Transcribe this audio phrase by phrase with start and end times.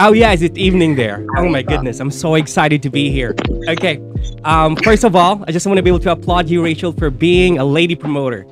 [0.00, 1.26] Oh yeah, is it evening there?
[1.36, 3.34] Oh my goodness, I'm so excited to be here.
[3.68, 4.00] Okay,
[4.44, 7.10] um, first of all, I just want to be able to applaud you, Rachel, for
[7.10, 8.46] being a lady promoter.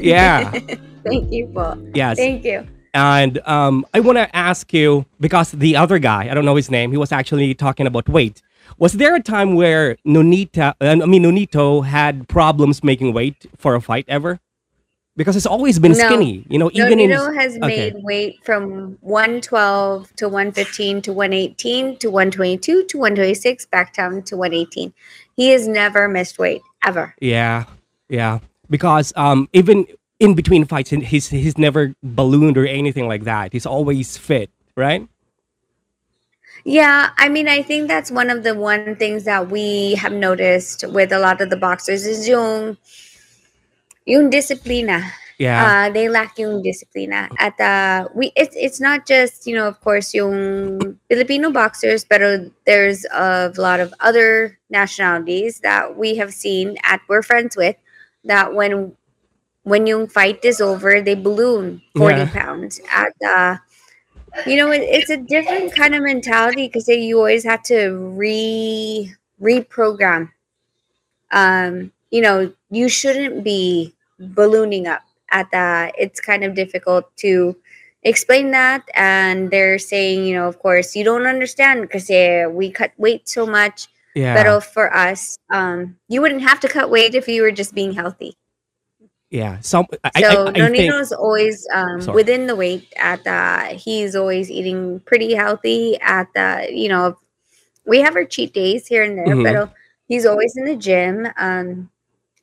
[0.00, 0.50] Yeah,
[1.04, 1.82] Thank you po.
[1.94, 2.18] yes.
[2.18, 2.66] Thank you.
[2.92, 6.70] And um, I want to ask you because the other guy, I don't know his
[6.70, 8.42] name, he was actually talking about weight.
[8.78, 13.74] Was there a time where Nonita, uh, I mean Nonito, had problems making weight for
[13.74, 14.40] a fight ever?
[15.16, 15.98] Because it's always been No.
[15.98, 17.10] skinny, you know, even in.
[17.10, 17.92] Nonito has okay.
[17.92, 24.36] made weight from 112 to 115 to 118 to 122 to 126 back down to
[24.36, 24.92] 118.
[25.36, 27.14] He has never missed weight ever.
[27.20, 27.64] Yeah,
[28.08, 28.40] yeah.
[28.68, 29.86] Because um, even
[30.18, 33.52] in between fights, he's he's never ballooned or anything like that.
[33.52, 35.06] He's always fit, right?
[36.64, 40.84] Yeah, I mean, I think that's one of the one things that we have noticed
[40.88, 42.78] with a lot of the boxers is yung
[44.06, 45.02] yung disciplina.
[45.38, 47.28] Yeah, Uh, they lack yung disciplina.
[47.38, 52.20] At uh, we, it's it's not just you know, of course, yung Filipino boxers, but
[52.66, 57.76] there's a lot of other nationalities that we have seen at we're friends with.
[58.24, 58.96] That when
[59.64, 62.30] when yung fight is over, they balloon forty Yeah.
[62.30, 62.80] pounds.
[62.90, 63.56] At uh,
[64.46, 69.14] you know, it, it's a different kind of mentality because you always have to re
[69.40, 70.30] reprogram.
[71.30, 75.94] Um, you know, you shouldn't be ballooning up at that.
[75.98, 77.56] It's kind of difficult to
[78.02, 82.08] explain that, and they're saying, you know, of course, you don't understand because
[82.52, 83.88] we cut weight so much.
[84.14, 87.74] yeah, But for us, um, you wouldn't have to cut weight if you were just
[87.74, 88.36] being healthy.
[89.30, 89.58] yeah.
[89.60, 90.56] Some I, So I, I think
[90.92, 93.74] Nonito's always um, within the weight at the.
[93.76, 96.68] He's always eating pretty healthy at the.
[96.70, 97.18] You know,
[97.86, 99.42] we have our cheat days here and there, Mhm.
[99.42, 99.72] but
[100.06, 101.26] he's always in the gym.
[101.36, 101.90] Um,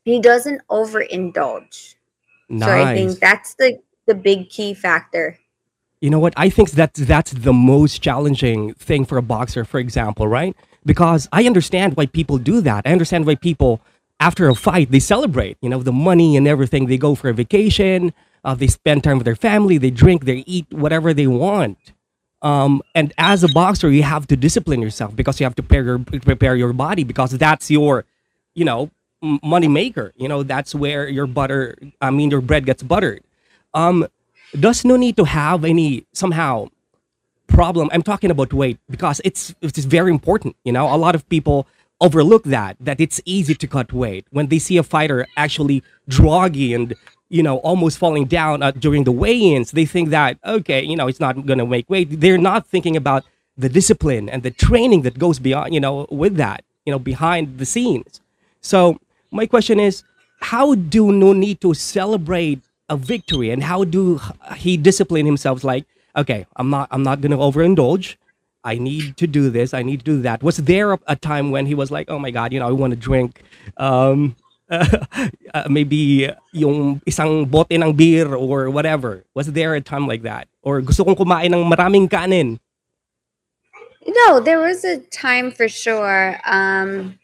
[0.03, 1.95] he doesn't overindulge.
[2.49, 2.67] nice.
[2.67, 5.38] So I think that's the the big key factor.
[6.01, 6.34] You know what?
[6.35, 10.56] I think that that's the most challenging thing for a boxer, for example, right?
[10.84, 12.88] Because I understand why people do that.
[12.88, 13.81] I understand why people,
[14.19, 15.57] after a fight, they celebrate.
[15.62, 16.88] You know, the money and everything.
[16.88, 18.13] They go for a vacation.
[18.44, 19.78] Uh, they spend time with their family.
[19.78, 20.25] They drink.
[20.25, 21.78] They eat whatever they want.
[22.41, 25.83] Um, and as a boxer, you have to discipline yourself because you have to prepare
[25.83, 28.06] your prepare your body because that's your,
[28.56, 28.89] you know,
[29.21, 30.13] money maker.
[30.15, 31.77] You know, that's where your butter.
[32.01, 33.23] I mean, your bread gets buttered.
[33.73, 34.07] Um,
[34.59, 36.67] does no need to have any somehow
[37.47, 41.27] problem i'm talking about weight because it's it's very important you know a lot of
[41.29, 41.67] people
[41.99, 46.73] overlook that that it's easy to cut weight when they see a fighter actually droggy
[46.73, 46.95] and
[47.29, 51.07] you know almost falling down uh, during the weigh-ins they think that okay you know
[51.07, 53.23] it's not going to make weight they're not thinking about
[53.57, 57.57] the discipline and the training that goes beyond you know with that you know behind
[57.57, 58.21] the scenes
[58.61, 58.97] so
[59.31, 60.03] my question is,
[60.42, 62.59] how do Nonito celebrate
[62.90, 64.19] a victory, and how do
[64.58, 65.64] he discipline himself?
[65.64, 68.16] Like, okay, I'm not, I'm not gonna overindulge.
[68.64, 69.74] I need to do this.
[69.74, 70.44] I need to do that.
[70.44, 72.92] Was there a, time when he was like, oh my god, you know, I want
[72.92, 73.42] to drink,
[73.78, 74.36] um,
[74.69, 79.24] uh, maybe yung isang bote ng beer or whatever?
[79.34, 82.59] Was there a time like that, or gusto kong kumain ng maraming kanin?
[84.06, 86.40] No, there was a time for sure.
[86.46, 87.19] Um,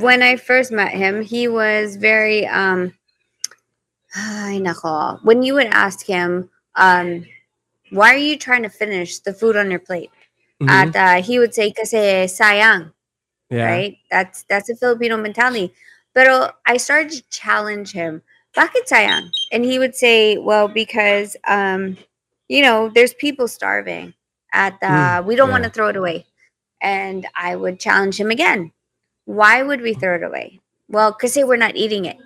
[0.00, 2.92] when I first met him, he was very um
[4.16, 5.22] ay nako.
[5.24, 7.24] When you would ask him, um,
[7.90, 10.10] why are you trying to finish the food on your plate?
[10.62, 10.68] Mhm.
[10.68, 12.92] At uh, he would say kasi sayang,
[13.50, 13.64] yeah.
[13.64, 13.96] right?
[14.10, 15.72] That's that's a Filipino mentality.
[16.14, 18.22] But I started to challenge him.
[18.56, 19.30] Bakit sayang?
[19.52, 21.96] And he would say, well, because um,
[22.48, 24.14] you know, there's people starving.
[24.52, 26.26] At uh, Mm, we don't want to throw it away.
[26.82, 28.72] And I would challenge him again.
[29.30, 30.58] Why would we throw it away?
[30.88, 32.16] Well, because say we're not eating it.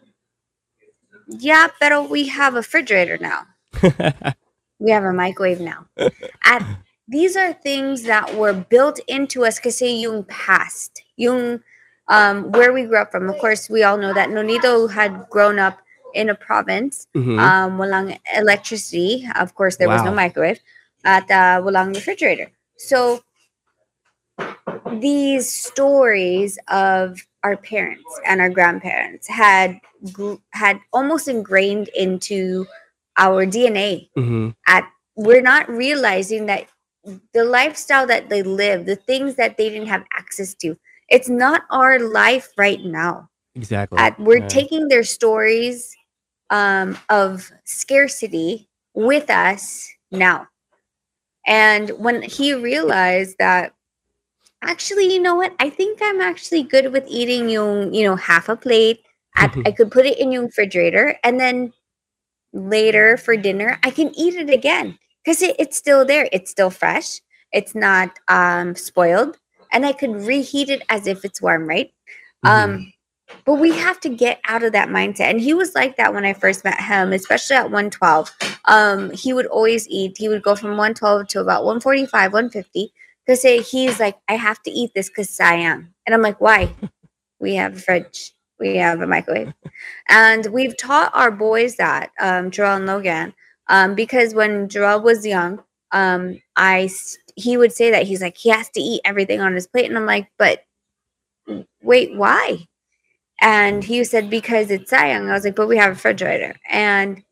[1.28, 3.44] Yeah, but we have a refrigerator now.
[4.80, 5.86] We have a microwave now.
[6.44, 6.60] At
[7.08, 11.62] these are things that were built into us Because kasi yung past, yung
[12.08, 13.30] um, where we grew up from.
[13.30, 15.78] Of course, we all know that Nonito had grown up
[16.12, 17.06] in a province.
[17.14, 17.38] Mhm.
[17.38, 19.24] Um, walang electricity.
[19.36, 20.60] Of course, there was no microwave.
[21.04, 22.50] At uh, walang refrigerator.
[22.76, 23.22] So
[25.00, 29.78] these stories of our parents and our grandparents had
[30.52, 32.66] had almost ingrained into
[33.16, 34.54] our DNA Mhm.
[34.66, 36.66] at we're not realizing that
[37.32, 40.76] the lifestyle that they live the things that they didn't have access to
[41.08, 43.98] it's not our life right now Exactly.
[43.98, 44.48] at we're Yeah.
[44.48, 45.94] taking their stories
[46.50, 50.48] um, of scarcity with us now
[51.46, 53.72] and when he realized that
[54.64, 58.48] actually you know what i think i'm actually good with eating yung you know half
[58.48, 59.00] a plate
[59.36, 61.72] at, i could put it in your refrigerator and then
[62.52, 66.28] later for dinner i can eat it again because it, it's still there.
[66.32, 67.20] It's still fresh.
[67.52, 69.38] It's not um, spoiled,
[69.72, 71.92] and I could reheat it as if it's warm, right?
[72.44, 72.50] Mhm.
[72.50, 72.92] Um,
[73.46, 75.30] but we have to get out of that mindset.
[75.30, 78.30] And he was like that when I first met him, especially at 112.
[78.66, 80.16] Um, he would always eat.
[80.18, 82.92] He would go from 112 to about 145, 150.
[83.26, 85.88] Because he's like, I have to eat this because sayang.
[86.06, 86.74] And I'm like, why?
[87.40, 88.32] we have a fridge.
[88.58, 89.52] We have a microwave.
[90.08, 93.34] And we've taught our boys that, um, Jarrell and Logan,
[93.68, 95.62] um, because when Jarrell was young,
[95.92, 96.90] um, I
[97.36, 99.96] he would say that he's like he has to eat everything on his plate, and
[99.96, 100.64] I'm like, but
[101.82, 102.66] wait, why?
[103.40, 105.28] And he said, because it's sayang.
[105.28, 106.56] I was like, but we have a refrigerator.
[106.68, 107.22] And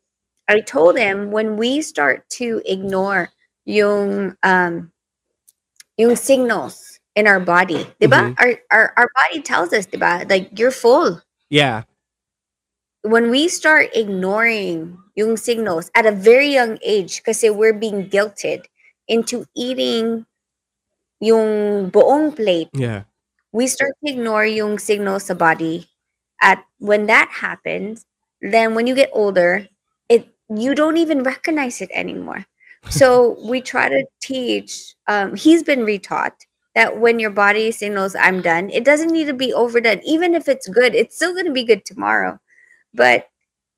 [0.47, 3.31] I told him when we start to ignore
[3.65, 4.91] yung, um,
[5.97, 8.33] yung signals in our body, diba?
[8.33, 8.41] Mm-hmm.
[8.41, 10.29] Our, our, our body tells us, diba?
[10.29, 11.21] Like, you're full.
[11.49, 11.83] Yeah.
[13.03, 18.65] When we start ignoring yung signals at a very young age, kasi we're being guilted
[19.07, 20.25] into eating
[21.23, 23.07] yung buong plate Yeah.
[23.55, 25.87] we start to ignore yung signals sa body
[26.43, 28.03] at when that happens
[28.43, 29.67] then when you get older
[30.11, 32.43] it you don't even recognize it anymore
[32.89, 36.33] so we try to teach um, he's been retaught
[36.75, 40.47] that when your body signals i'm done it doesn't need to be overdone even if
[40.47, 42.39] it's good it's still going to be good tomorrow.
[42.93, 43.27] But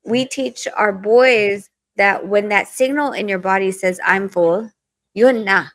[0.04, 4.70] we teach our boys that when that signal in your body says i'm full
[5.14, 5.68] you're not.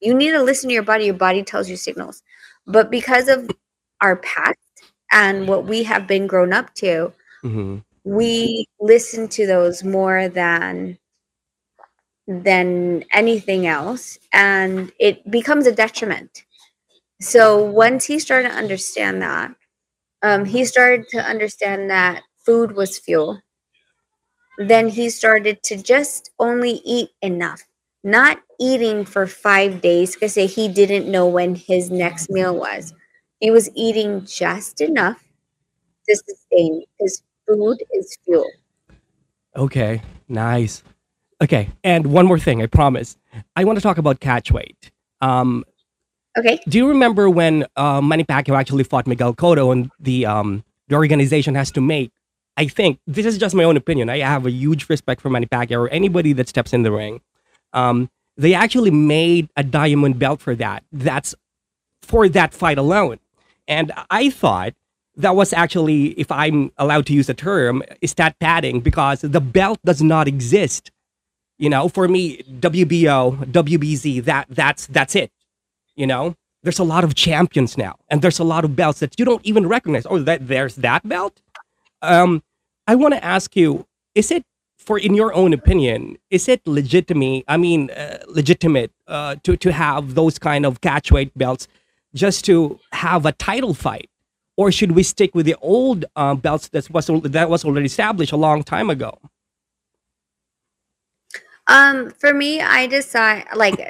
[0.00, 2.22] you need to listen to your body your body tells you signals.
[2.66, 3.50] But because of
[4.00, 4.58] our past
[5.10, 10.98] and what we have been grown up to, hmm we listen to those more than
[12.26, 16.44] than anything else and it becomes a detriment.
[17.20, 19.54] So once he started to understand that,
[20.22, 23.40] um, he started to understand that food was fuel.
[24.58, 27.62] Then he started to just only eat enough,
[28.02, 32.94] not eating for five days because he didn't know when his next meal was.
[33.40, 35.22] He was eating just enough
[36.08, 38.50] to sustain because food is fuel.
[39.56, 40.02] Okay.
[40.28, 40.82] Nice.
[41.44, 41.68] Okay.
[41.84, 43.16] And one more thing, I promise.
[43.54, 44.90] I want to talk about catch weight.
[45.20, 45.64] Um,
[46.36, 46.58] Okay.
[46.68, 50.96] do you remember when uh, Manny Pacquiao actually fought Miguel Cotto and the um, the
[50.96, 52.10] organization has to make?
[52.56, 54.10] I think this is just my own opinion.
[54.10, 57.20] I have a huge respect for Manny Pacquiao or anybody that steps in the ring.
[57.72, 60.82] Um, they actually made a diamond belt for that.
[60.90, 61.36] That's
[62.02, 63.20] for that fight alone.
[63.68, 64.74] And I thought
[65.16, 69.78] that was actually, if I'm allowed to use the term, stat padding because the belt
[69.84, 70.90] does not exist.
[71.58, 75.30] You know, for me, WBO, WBC, that that's that's it.
[75.94, 76.34] You know,
[76.64, 79.44] there's a lot of champions now, and there's a lot of belts that you don't
[79.46, 80.06] even recognize.
[80.10, 81.40] Oh, that there's that belt.
[82.02, 82.42] Um,
[82.88, 83.86] I want to ask you:
[84.16, 84.44] Is it,
[84.78, 87.44] for in your own opinion, is it legitimate?
[87.46, 91.68] I mean, uh, legitimate uh, to to have those kind of catchweight belts
[92.14, 94.10] just to have a title fight,
[94.56, 98.32] or should we stick with the old um, belts that was that was already established
[98.32, 99.18] a long time ago?
[101.66, 103.80] Um, for me, I decide like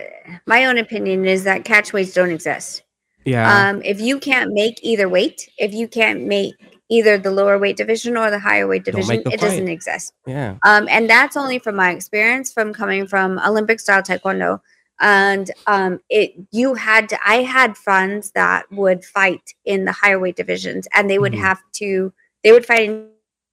[0.46, 2.82] my own opinion is that catch weights don't exist.
[3.24, 3.68] Yeah.
[3.68, 6.54] Um, if you can't make either weight, if you can't make
[6.90, 10.12] either the lower weight division or the higher weight division, it doesn't exist.
[10.26, 10.56] yeah.
[10.62, 14.60] Um, and that's only from my experience from coming from Olympic style taekwondo.
[15.00, 20.20] And um, it you had to I had friends that would fight in the higher
[20.20, 21.40] weight divisions and they would Mhm.
[21.40, 22.12] have to
[22.44, 23.08] they would fight in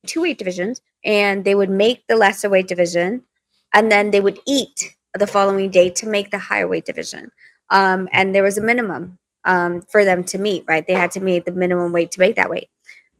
[0.06, 3.24] two weight divisions and they would make the lesser weight division
[3.74, 7.32] and then they would eat the following day to make the higher weight division.
[7.70, 10.86] Um, and there was a minimum um, for them to meet, right?
[10.86, 12.70] They had to meet the minimum weight to make that weight.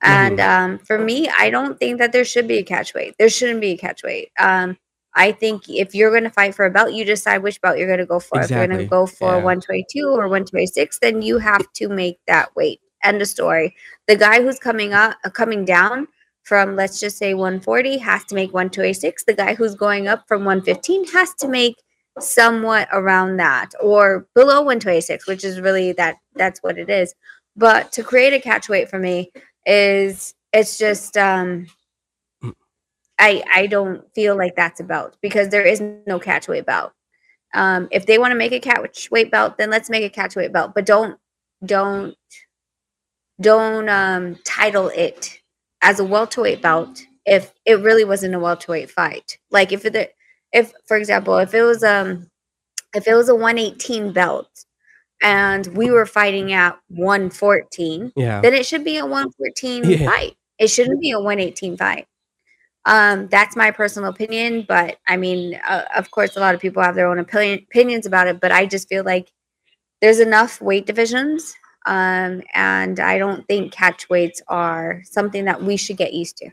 [0.04, 3.16] And um, for me, I don't think that there should be a catch weight.
[3.20, 4.32] There shouldn't be a catch weight.
[4.40, 4.78] Um,
[5.14, 7.88] I think if you're going to fight for a belt, you decide which belt you're
[7.88, 8.40] going to go for.
[8.42, 9.44] If you're going to go for Yeah.
[9.44, 12.80] 122 or 126, then you have to make that weight.
[13.04, 13.76] End of story.
[14.08, 16.08] The guy who's coming up, uh, coming down
[16.44, 19.24] from let's just say 140 has to make 126.
[19.26, 21.76] The guy who's going up from 115 has to make
[22.20, 27.14] somewhat around that or below 126, which is really that that's what it is.
[27.56, 29.32] But to create a catch weight for me
[29.66, 31.68] is it's just um
[33.20, 36.92] I I don't feel like that's a belt because there is no catch weight belt.
[37.54, 40.36] Um, if they want to make a catch weight belt, then let's make a catch
[40.36, 40.72] weight belt.
[40.74, 41.18] But don't
[41.64, 42.16] don't
[43.40, 45.41] don't um, title it
[45.82, 49.38] as a welterweight belt if it really wasn't a welterweight fight.
[49.52, 50.16] Like if it
[50.54, 52.30] if for example if it was um
[52.96, 54.50] if it was a 118 belt
[55.22, 58.42] and we were fighting at 114 Yeah.
[58.42, 60.06] then it should be a 114 Yeah.
[60.06, 60.36] fight.
[60.60, 62.08] It shouldn't be a 118 fight.
[62.86, 66.82] Um, that's my personal opinion, but I mean, uh, of course, a lot of people
[66.82, 68.40] have their own opinion, opinions about it.
[68.40, 69.32] But I just feel like
[70.02, 75.78] there's enough weight divisions, um, and I don't think catch weights are something that we
[75.78, 76.50] should get used to.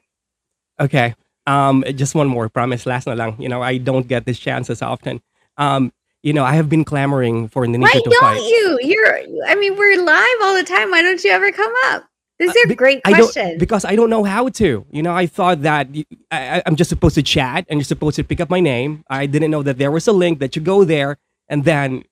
[0.80, 1.14] Okay.
[1.46, 2.86] Um, just one more promise.
[2.86, 3.40] Last na lang.
[3.40, 5.20] You know, I don't get this chance as often.
[5.56, 5.92] Um,
[6.22, 8.42] you know, I have been clamoring for Nonito Why to don't fight.
[8.42, 8.78] you?
[8.82, 10.90] You're, I mean, we're live all the time.
[10.90, 12.04] Why don't you ever come up?
[12.38, 13.58] This is Uh, a be- great I don't question.
[13.58, 14.84] because I don't know how to.
[14.90, 15.88] You know, I thought that
[16.30, 19.02] I'm just supposed to chat and you're supposed to pick up my name.
[19.10, 21.18] I didn't know that there was a link that you go there
[21.48, 22.04] and then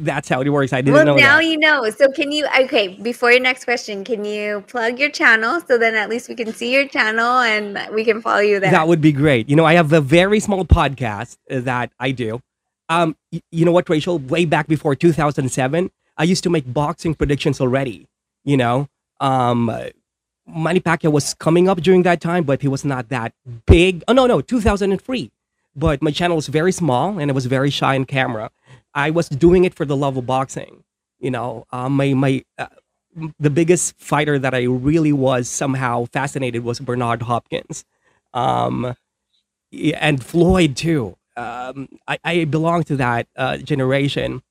[0.00, 0.72] that's how it works.
[0.72, 1.14] I didn't know.
[1.14, 1.44] well, know now that.
[1.44, 1.88] you know.
[1.90, 5.94] So, can you, okay, before your next question, can you plug your channel so then
[5.94, 8.70] at least we can see your channel and we can follow you there?
[8.70, 9.48] That would be great.
[9.48, 12.40] You know, I have a very small podcast uh, that I do.
[12.88, 14.18] Um, y- you know what, Rachel?
[14.18, 18.06] Way back before 2007, I used to make boxing predictions already.
[18.44, 18.88] You know,
[19.20, 19.70] um,
[20.46, 23.34] Manny Pacquiao was coming up during that time, but he was not that
[23.66, 24.04] big.
[24.08, 25.30] Oh no, no, 2003.
[25.76, 28.50] But my channel was very small and I was very shy in camera.
[28.94, 30.82] I was doing it for the love of boxing.
[31.20, 32.66] You know, uh, my my uh,
[33.38, 37.84] the biggest fighter that I really was somehow fascinated was Bernard Hopkins.
[38.34, 38.94] Um,
[39.72, 41.16] and Floyd too.
[41.36, 44.42] Um, I, I belong to that uh, generation.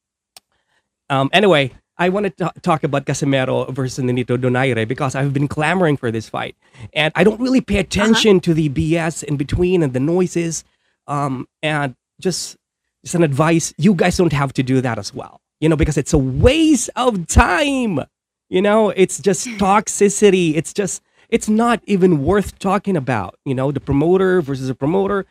[1.10, 5.98] Um, anyway, I want to talk about Casimero versus Nonito Donaire because I've been clamoring
[5.98, 6.56] for this fight,
[6.94, 10.64] and I don't really pay attention to the BS in between and the noises.
[11.08, 12.58] Um, and just
[13.04, 15.42] just an advice: you guys don't have to do that as well.
[15.60, 18.00] You know, because it's a waste of time.
[18.50, 20.56] You know, it's just toxicity.
[20.56, 23.38] It's just it's not even worth talking about.
[23.46, 25.26] You know, the promoter versus the promoter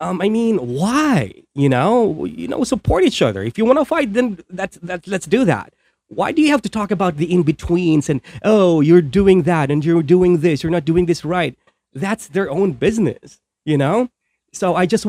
[0.00, 1.32] um, I mean, why?
[1.54, 3.42] You know, you know, support each other.
[3.42, 5.06] If you want to fight, then that's that.
[5.06, 5.72] Let's do that.
[6.08, 9.70] Why do you have to talk about the in betweens and oh, you're doing that
[9.70, 11.56] and you're doing this, you're not doing this right?
[11.94, 14.10] That's their own business, you know.
[14.56, 15.06] So I just,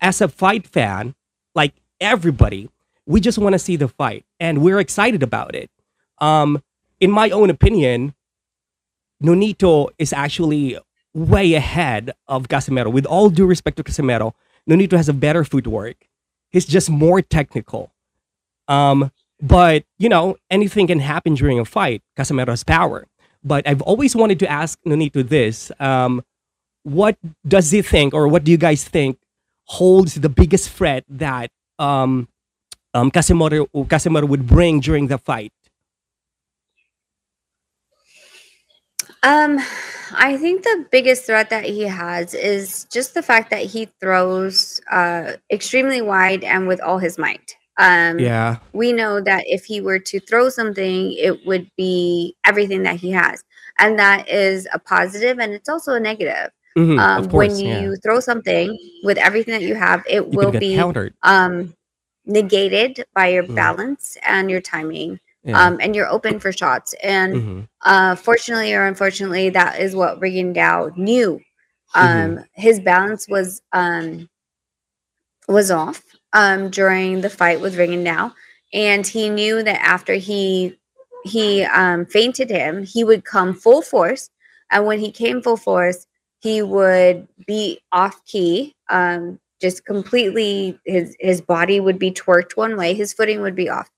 [0.00, 1.14] as a fight fan,
[1.54, 2.68] like everybody,
[3.06, 5.70] we just want to see the fight and we're excited about it.
[6.18, 6.62] Um,
[7.00, 8.14] in my own opinion,
[9.22, 10.78] Nonito is actually
[11.14, 12.92] way ahead of Casimero.
[12.92, 14.32] With all due respect to Casimero,
[14.68, 15.96] Nonito has a better footwork.
[16.50, 17.92] He's just more technical.
[18.68, 22.02] Um, but you know, anything can happen during a fight.
[22.18, 23.06] Casimero has power.
[23.42, 26.22] But I've always wanted to ask Nonito this: um,
[26.82, 29.18] What does he think, or what do you guys think
[29.64, 32.28] holds the biggest threat that um,
[32.94, 35.52] um, Casimero Casimero would bring during the fight?
[39.22, 39.58] Um,
[40.12, 44.80] I think the biggest threat that he has is just the fact that he throws
[44.90, 47.54] uh, extremely wide and with all his might.
[47.78, 48.58] Um, Yeah.
[48.72, 53.10] we know that if he were to throw something, it would be everything that he
[53.10, 53.44] has,
[53.78, 56.50] and that is a positive, and it's also a negative.
[56.80, 57.34] Mhm, Um, course.
[57.58, 57.80] when yeah.
[57.82, 61.14] you throw something with everything that you have, it You will be countered.
[61.22, 61.74] um,
[62.26, 63.54] negated by your Mm.
[63.54, 65.60] balance and your timing, Yeah.
[65.60, 66.94] um, and you're open for shots.
[67.02, 67.68] And Mhm.
[67.82, 71.40] uh, fortunately or unfortunately, that is what Rigondeaux knew.
[71.94, 72.38] Mm-hmm.
[72.38, 74.28] Um, His balance was um,
[75.48, 78.32] was off um, during the fight with Rigondeaux,
[78.72, 80.76] and he knew that after he
[81.24, 84.30] he um, fainted him, he would come full force,
[84.70, 86.06] and when he came full force,
[86.40, 88.74] he would be off key.
[88.90, 93.68] Um, just completely, his his body would be twerked one way, his footing would be
[93.68, 93.90] off,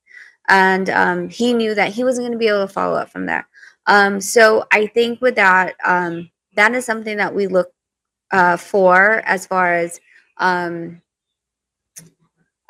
[0.49, 3.27] and um, he knew that he wasn't going to be able to follow up from
[3.27, 3.49] there.
[3.87, 7.71] Um, so I think with that, um, that is something that we look
[8.33, 10.01] uh, for as far as
[10.39, 11.01] um,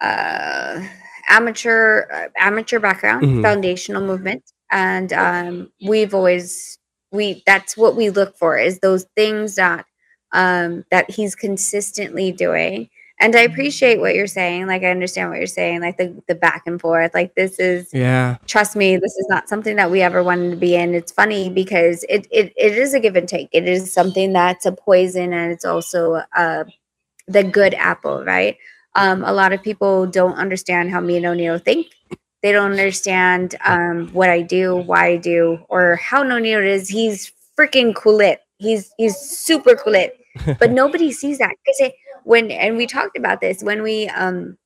[0.00, 0.80] uh,
[1.28, 3.42] amateur uh, amateur background, Mhm.
[3.42, 6.78] foundational movement, and um, we've always
[7.12, 9.86] we that's what we look for is those things that
[10.32, 12.88] um, that he's consistently doing.
[13.20, 14.66] And I appreciate what you're saying.
[14.66, 15.80] Like I understand what you're saying.
[15.80, 17.14] Like the the back and forth.
[17.14, 18.38] Like this is Yeah.
[18.46, 20.94] trust me, this is not something that we ever wanted to be in.
[20.94, 23.48] It's funny because it it, it is a give and take.
[23.52, 26.64] It is something that's a poison and it's also uh,
[27.28, 28.56] the good apple, right?
[28.94, 31.88] Um, a lot of people don't understand how me and O'Neill think.
[32.42, 36.88] They don't understand um, what I do, why I do, or how O'Neill is.
[36.88, 38.40] He's freaking cool it.
[38.58, 40.18] He's he's super cool it.
[40.58, 41.92] But nobody sees that because
[42.24, 44.56] when and we talked about this when we um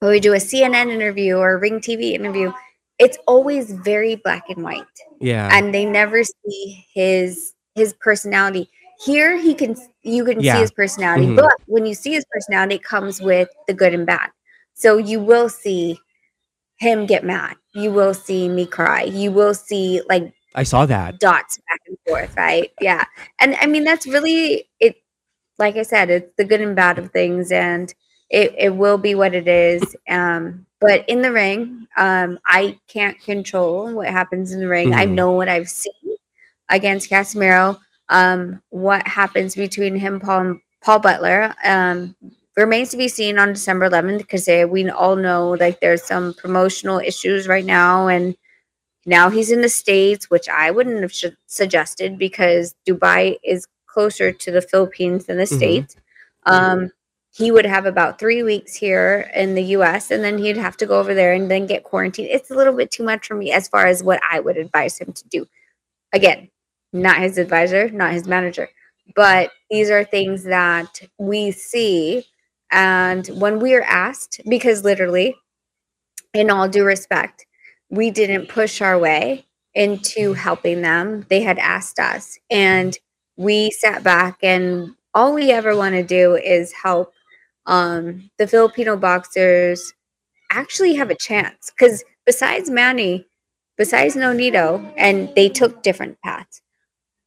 [0.00, 2.52] when we do a CNN interview or a Ring TV interview,
[2.98, 4.84] it's always very black and white
[5.20, 5.48] Yeah.
[5.52, 8.68] and they never see his his personality
[9.04, 10.54] here he can you can Yeah.
[10.54, 11.36] see his personality Mhm.
[11.36, 14.30] but when you see his personality it comes with the good and bad
[14.74, 15.98] so you will see
[16.84, 21.18] him get mad you will see me cry you will see like I saw that.
[21.18, 23.04] dots back and forth right yeah
[23.40, 24.94] and i mean that's really it
[25.58, 27.92] like I said, it's the good and bad of things, and
[28.30, 29.94] it, it will be what it is.
[30.08, 34.92] Um, but in the ring, um, I can't control what happens in the ring.
[34.94, 35.12] I Mhm.
[35.14, 35.92] know what I've seen
[36.68, 37.78] against Casimero.
[38.08, 42.16] Um, what happens between him, Paul, and Paul Butler, um,
[42.56, 46.98] remains to be seen on December 11th because we all know like there's some promotional
[46.98, 48.36] issues right now, and
[49.06, 54.32] now he's in the states, which I wouldn't have sh- suggested because Dubai is closer
[54.32, 55.56] to the Philippines than the Mhm.
[55.56, 55.96] states.
[56.46, 56.90] Um,
[57.32, 60.86] he would have about three weeks here in the US and then he'd have to
[60.86, 62.28] go over there and then get quarantined.
[62.30, 64.98] It's a little bit too much for me as far as what I would advise
[64.98, 65.46] him to do.
[66.12, 66.48] Again,
[66.92, 68.68] not his advisor, not his manager,
[69.16, 72.24] but these are things that we see.
[72.74, 75.36] And when we are asked, because literally,
[76.34, 77.46] in all due respect,
[77.88, 81.24] we didn't push our way into helping them.
[81.30, 82.98] They had asked us, and
[83.36, 87.12] we sat back, and all we ever want to do is help
[87.66, 89.92] um, the Filipino boxers
[90.50, 91.70] actually have a chance.
[91.70, 93.24] Because besides Manny,
[93.78, 96.60] besides Nonito, and they took different paths,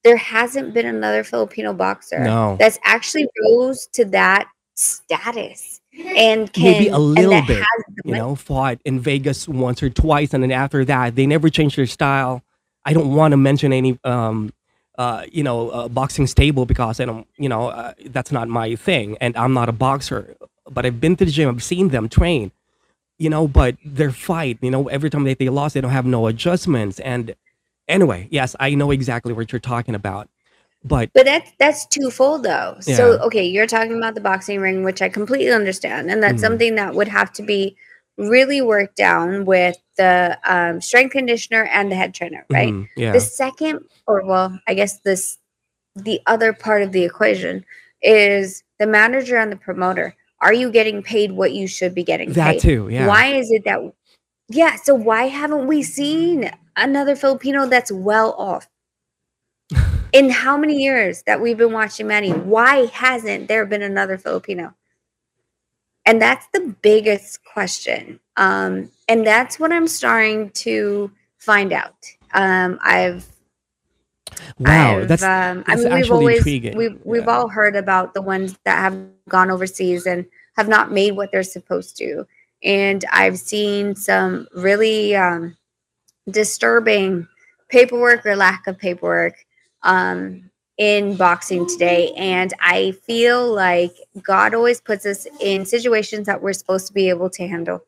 [0.03, 2.57] there hasn't been another Filipino boxer No.
[2.59, 5.81] that's actually rose to that status
[6.15, 7.63] and can Maybe a little bit,
[8.05, 11.77] you know, fought in Vegas once or twice, and then after that, they never changed
[11.77, 12.43] their style.
[12.85, 14.53] I don't want to mention any, um,
[14.97, 18.75] uh, you know, uh, boxing stable because I don't, you know, uh, that's not my
[18.75, 20.35] thing, and I'm not a boxer.
[20.69, 22.51] But I've been to the gym, I've seen them train,
[23.17, 26.05] you know, but their fight, you know, every time that they lost, they don't have
[26.05, 26.99] no adjustments.
[26.99, 27.35] And
[27.87, 30.29] anyway, yes, I know exactly what you're talking about,
[30.83, 32.77] but But that's that's twofold though.
[32.79, 36.45] So okay, you're talking about the boxing ring, which I completely understand, and that's Mhm.
[36.45, 37.75] something that would have to be
[38.17, 42.73] really worked down with the um, strength conditioner and the head trainer, right?
[42.73, 45.37] mhm, yeah, The second, or well, I guess this
[45.95, 47.65] the other part of the equation
[48.01, 50.15] is the manager and the promoter.
[50.41, 52.61] Are you getting paid what you should be getting that paid?
[52.61, 53.07] too, yeah.
[53.07, 53.79] Why is it that
[54.49, 58.67] yeah, so why haven't we seen another Filipino that's well off?
[60.17, 64.73] In how many years that we've been watching Manny, why hasn't there been another Filipino?
[66.07, 68.19] And that's the biggest question.
[68.35, 71.93] Um, and that's what I'm starting to find out.
[72.33, 73.27] Um, I've
[74.57, 76.75] Wow, I've, that's um, I mean, we've always intriguing.
[76.75, 77.37] we've we've Yeah.
[77.37, 78.97] all heard about the ones that have
[79.29, 80.25] gone overseas and
[80.55, 82.25] have not made what they're supposed to,
[82.63, 85.55] and I've seen some really um,
[86.31, 87.27] disturbing
[87.69, 89.45] paperwork or lack of paperwork
[89.87, 96.43] um, in boxing today, and I feel like God always puts us in situations that
[96.43, 97.83] we're supposed to be able to handle.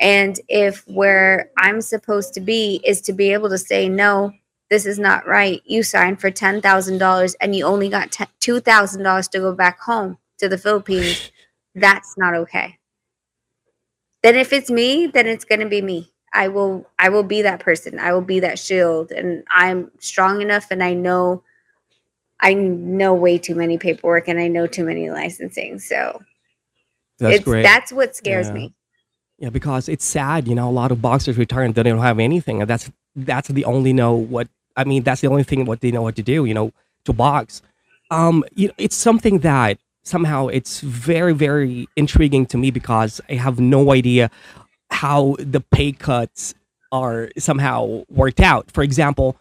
[0.00, 4.32] And if where I'm supposed to be is to be able to say, no,
[4.70, 5.62] this is not right.
[5.64, 10.58] You signed for $10,000 and you only got $2,000 to go back home to the
[10.58, 11.30] Philippines.
[11.74, 12.78] That's not okay.
[14.22, 16.12] Then if it's me, then it's going to be me.
[16.36, 17.98] I will I will be that person.
[17.98, 21.42] I will be that shield and I'm strong enough and I know
[22.40, 25.78] I know way too many paperwork and I know too many licensing.
[25.78, 26.22] So
[27.18, 27.62] That's it's great.
[27.62, 28.52] that's what scares Yeah.
[28.52, 28.74] me.
[29.38, 32.18] Yeah, because it's sad, you know, a lot of boxers retire and they don't have
[32.18, 32.60] anything.
[32.60, 35.90] And that's that's the only know what I mean, that's the only thing what they
[35.90, 36.72] know what to do, you know,
[37.06, 37.62] to box.
[38.10, 43.34] Um, you know, it's something that somehow it's very, very intriguing to me because I
[43.34, 44.30] have no idea
[44.90, 46.54] how the pay cuts
[46.92, 48.70] are somehow worked out.
[48.70, 49.36] For example,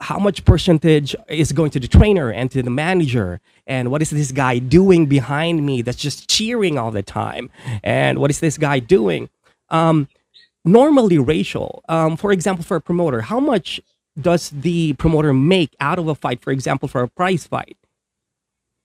[0.00, 3.40] how much percentage is going to the trainer and to the manager?
[3.66, 7.50] And what is this guy doing behind me that's just cheering all the time?
[7.82, 9.28] And what is this guy doing?
[9.70, 10.08] Um,
[10.64, 11.82] normally racial.
[11.88, 13.80] Um, for example for a promoter how much
[14.20, 17.76] does the promoter make out of a fight for example for a prize fight?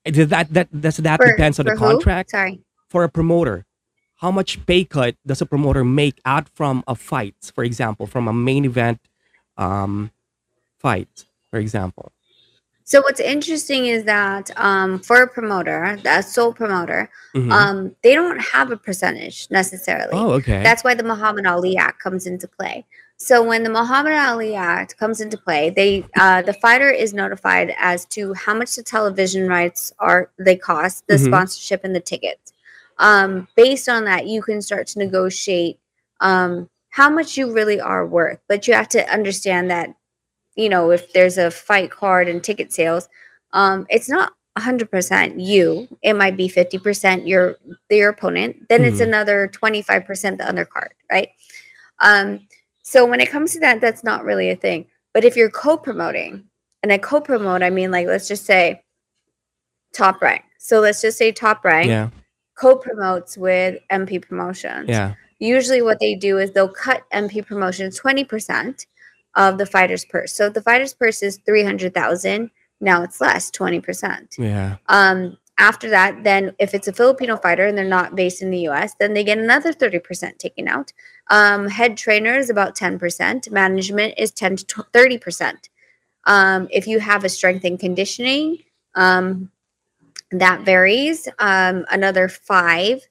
[0.06, 1.78] Does that that does that For- depends on the who?
[1.78, 2.32] contract?
[2.32, 2.60] Sorry.
[2.90, 3.66] for a promoter
[4.22, 8.28] how much pay cut does a promoter make out from a fight for example from
[8.28, 9.00] a main event
[9.58, 10.12] um,
[10.80, 12.12] fight for example
[12.92, 17.02] So what's interesting is that um, for a promoter, a sole promoter,
[17.40, 17.52] Mhm.
[17.58, 20.12] um, they don't have a percentage necessarily.
[20.20, 22.76] oh okay That's why the Muhammad Ali Act comes into play.
[23.16, 25.92] So when the Muhammad Ali Act comes into play, they
[26.24, 30.96] uh, the fighter is notified as to how much the television rights are they cost,
[31.08, 31.28] the Mhm.
[31.30, 32.51] sponsorship and the tickets.
[33.02, 35.80] Um, based on that, you can start to negotiate
[36.22, 38.40] um, how much you really are worth.
[38.48, 39.90] But you have to understand that
[40.56, 43.10] you know if there's a fight card and ticket sales,
[43.54, 45.88] um, it's not 100% you.
[46.04, 47.58] It might be 50% your
[47.90, 48.70] your opponent.
[48.70, 49.08] Then it's Mhm.
[49.08, 51.30] another 25% the undercard, right?
[52.00, 52.48] Um,
[52.84, 54.88] so when it comes to that, that's not really a thing.
[55.14, 56.46] But if you're co-promoting,
[56.84, 58.84] and I co-promote, I mean like let's just say
[59.94, 60.44] Top Rank.
[60.60, 62.10] So let's just say Top Rank Yeah.
[62.62, 64.88] Co-promotes with MP Promotions.
[64.88, 65.16] Yeah.
[65.40, 68.86] Usually what they do is they'll cut MP Promotions 20%
[69.36, 70.34] of the fighter's purse.
[70.34, 74.38] So if the fighter's purse is 300,000, now it's less, 20%.
[74.38, 74.78] Yeah.
[74.88, 78.68] Um, after that, then if it's a Filipino fighter and they're not based in the
[78.70, 80.94] US, then they get another 30% taken out.
[81.30, 83.52] Um, head trainer is about 10%.
[83.52, 85.54] Management is 10 to 30%.
[86.26, 88.60] Um, if you have a strength and conditioning,
[88.94, 89.52] um,
[90.32, 91.28] that varies.
[91.40, 93.02] Um, another 5%.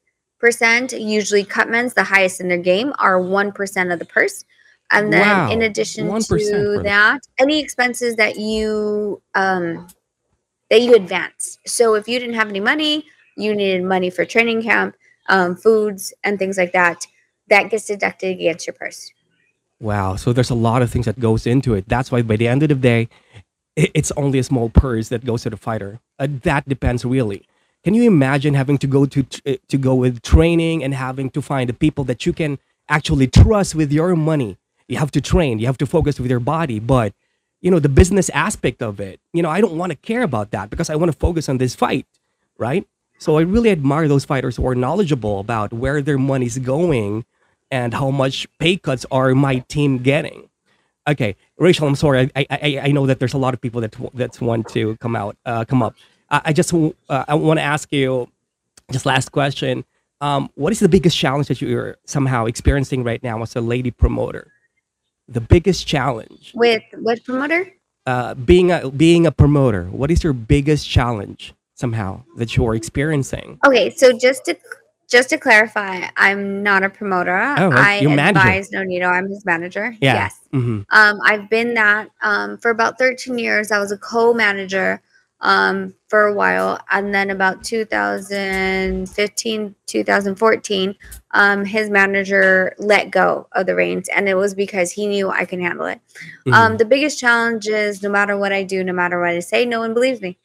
[1.00, 4.44] Usually, cutmen's, the highest in their game, are 1% of the purse.
[4.90, 9.86] And then, Wow, in addition to that, any expenses that you um,
[10.68, 11.58] that you advance.
[11.66, 13.04] So if you didn't have any money,
[13.36, 14.96] you needed money for training camp,
[15.28, 17.06] um, foods, and things like that.
[17.48, 19.12] That gets deducted against your purse.
[19.80, 20.16] Wow.
[20.16, 21.88] So there's a lot of things that goes into it.
[21.88, 23.08] That's why by the end of the day,
[23.94, 26.00] it's only a small purse that goes to the fighter.
[26.18, 27.46] Uh, that depends really.
[27.84, 31.40] Can you imagine having to go to uh, to go with training and having to
[31.40, 34.58] find the people that you can actually trust with your money?
[34.88, 35.58] You have to train.
[35.58, 37.14] You have to focus with your body, but
[37.62, 39.20] you know the business aspect of it.
[39.32, 41.58] You know, I don't want to care about that because I want to focus on
[41.58, 42.06] this fight,
[42.58, 42.86] right?
[43.18, 47.24] So I really admire those fighters who are knowledgeable about where their money's going
[47.70, 50.49] and how much pay cuts are my team getting.
[51.10, 52.30] Okay, Rachel, I'm sorry.
[52.36, 55.16] I I, I know that there's a lot of people that that want to come
[55.16, 55.96] out, uh, come up.
[56.30, 58.28] I, I just uh, I want to ask you,
[58.92, 59.84] just last question.
[60.22, 63.90] Um, what is the biggest challenge that you're somehow experiencing right now as a lady
[63.92, 64.52] promoter?
[65.28, 67.72] The biggest challenge, With what promoter?
[68.06, 69.84] uh, being a being a promoter.
[69.86, 73.58] What is your biggest challenge somehow that you're experiencing?
[73.66, 74.56] Okay, so just to
[75.10, 77.36] just to clarify, I'm not a promoter.
[77.36, 77.72] Oh.
[77.72, 78.38] I manager.
[78.38, 79.06] advise Nonito.
[79.06, 79.94] I'm his manager.
[80.00, 80.14] Yeah.
[80.14, 80.38] Yes.
[80.52, 83.72] hmm Um, I've been that um, for about 13 years.
[83.72, 85.02] I was a co-manager
[85.40, 90.94] um, for a while, and then about 2015, 2014,
[91.30, 95.46] um, his manager let go of the reins, and it was because he knew I
[95.46, 95.98] can handle it.
[96.46, 96.52] Mm-hmm.
[96.52, 99.64] Um, the biggest challenge is no matter what I do, no matter what I say,
[99.64, 100.36] no one believes me.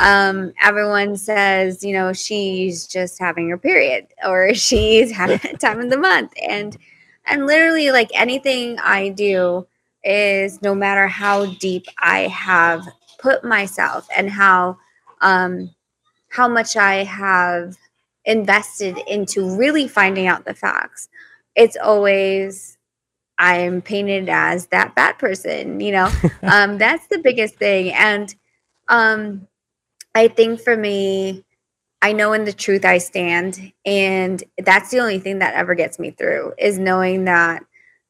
[0.00, 5.80] Um, everyone says, you know, she's just having her period or she's having a time
[5.80, 6.32] of the month.
[6.48, 6.76] And
[7.26, 9.66] and literally like anything I do
[10.02, 14.78] is no matter how deep I have put myself and how
[15.20, 15.74] um
[16.30, 17.76] how much I have
[18.24, 21.08] invested into really finding out the facts,
[21.56, 22.78] it's always
[23.38, 26.10] I'm painted as that bad person, you know.
[26.42, 27.92] um, that's the biggest thing.
[27.92, 28.34] And
[28.88, 29.48] um,
[30.14, 31.44] I think for me,
[32.02, 35.98] I know in the truth I stand, and that's the only thing that ever gets
[35.98, 37.62] me through is knowing that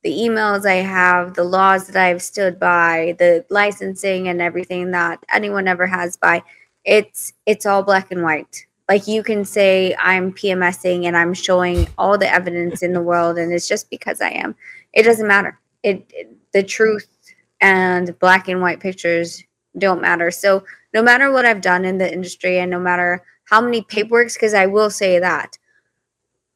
[0.02, 5.24] the emails I have, the laws that I've stood by, the licensing and everything that
[5.32, 6.42] anyone ever has by,
[6.84, 8.66] it's it's all black and white.
[8.88, 13.38] Like you can say I'm PMSing and I'm showing all the evidence in the world,
[13.38, 14.54] and it's just because I am.
[14.94, 15.58] It doesn't matter.
[15.82, 17.08] It, it the truth
[17.60, 19.42] and black and white pictures
[19.78, 20.30] don't matter.
[20.30, 24.35] So no matter what I've done in the industry and no matter how many paperworks,
[24.35, 25.59] because I will say that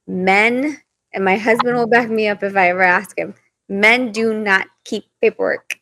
[0.07, 0.81] men,
[1.12, 3.35] and my husband will back me up if I ever ask him,
[3.68, 5.79] men do not keep paperwork.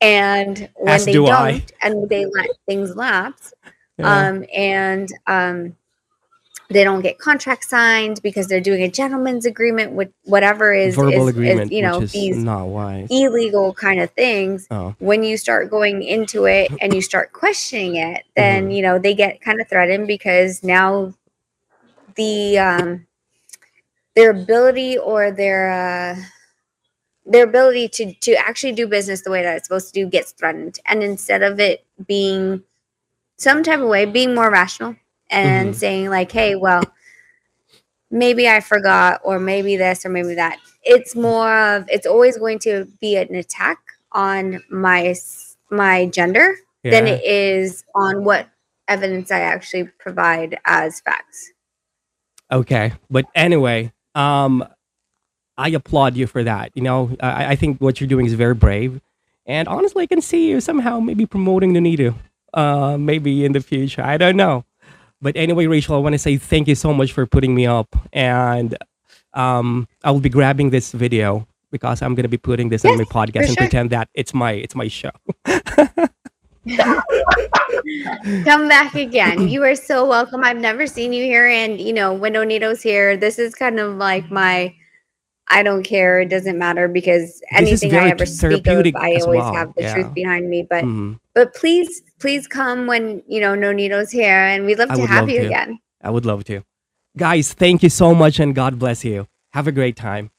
[0.00, 1.64] And when As they do don't, I.
[1.82, 3.54] and they let things lapse,
[3.98, 4.28] Yeah.
[4.28, 5.76] um, and um,
[6.68, 11.28] they don't get contracts signed because they're doing a gentleman's agreement with whatever is, Verbal
[11.28, 12.36] is- is, you know, these
[13.10, 14.66] illegal kind of things.
[14.70, 18.76] Oh, when you start going into it and you start questioning it then Mhm.
[18.76, 21.14] you know they get kind of threatened because now
[22.16, 23.06] the um
[24.14, 26.16] their ability or their uh
[27.26, 30.32] their ability to to actually do business the way that it's supposed to do gets
[30.32, 30.78] threatened.
[30.86, 32.62] And instead of it being
[33.36, 34.96] some type of way being more rational
[35.30, 35.74] and Mhm.
[35.74, 36.82] saying like hey well
[38.10, 42.58] maybe i forgot or maybe this or maybe that it's more of it's always going
[42.58, 43.78] to be an attack
[44.12, 45.14] on my
[45.70, 48.48] my gender than it is on what
[48.88, 51.50] evidence i actually provide as facts
[52.50, 54.64] Okay, but anyway, um,
[55.56, 56.70] I applaud you for that.
[56.74, 59.00] You know, I, I think what you're doing is very brave,
[59.46, 62.14] and honestly, I can see you somehow maybe promoting the Nido,
[62.54, 64.02] uh, maybe in the future.
[64.02, 64.64] I don't know,
[65.20, 67.94] but anyway, Rachel, I want to say thank you so much for putting me up,
[68.12, 68.76] and
[69.34, 73.04] um, I will be grabbing this video because I'm gonna be putting this on my
[73.04, 73.56] podcast and sure.
[73.56, 75.10] pretend that it's my it's my show.
[78.44, 82.12] come back again you are so welcome i've never seen you here and you know
[82.12, 84.74] when onito's here this is kind of like my
[85.46, 89.54] i don't care it doesn't matter because anything i ever speak of i always well,
[89.54, 89.94] have the yeah.
[89.94, 91.20] truth behind me but Mhm.
[91.36, 95.04] But please, please come when you know No Nonito's here, and we'd love I to
[95.04, 95.46] have love you to.
[95.52, 95.78] again.
[96.00, 96.64] I would love to.
[97.12, 99.28] Guys, thank you so much and God bless you.
[99.52, 100.32] Have a great time.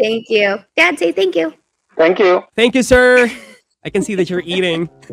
[0.00, 0.98] Thank you, Dad.
[0.98, 1.52] Say thank you.
[1.96, 2.42] Thank you.
[2.56, 3.28] Thank you, sir.
[3.84, 4.88] I can see that you're eating.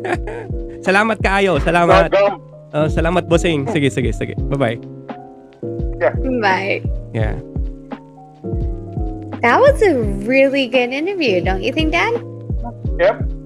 [0.88, 1.60] salamat kayo.
[1.60, 2.08] Salamat.
[2.08, 2.40] Welcome.
[2.72, 3.68] Uh, salamat, bossing.
[3.68, 4.32] Sige, sige, sige.
[4.48, 4.80] Bye-bye.
[6.00, 6.16] Yeah.
[6.40, 6.80] Bye.
[7.12, 7.36] Yeah.
[9.44, 9.92] That was a
[10.24, 12.16] really good interview, don't you think, Dad?
[12.96, 13.37] Yep.